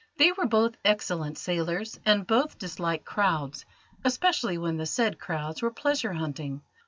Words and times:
They 0.17 0.31
were 0.31 0.47
both 0.47 0.77
excellent 0.83 1.37
sailors, 1.37 1.99
and 2.07 2.25
both 2.25 2.57
disliked 2.57 3.05
crowds, 3.05 3.65
especially 4.03 4.57
when 4.57 4.77
the 4.77 4.87
said 4.87 5.19
crowds 5.19 5.61
were 5.61 5.69
pleasure 5.69 6.13
hunting. 6.13 6.63